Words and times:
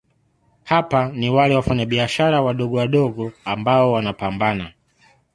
hapa 0.63 1.09
ni 1.09 1.29
wale 1.29 1.55
Wafanyabiashara 1.55 2.41
wadogowadogo 2.41 3.33
ambao 3.45 3.91
wanapambana 3.91 4.73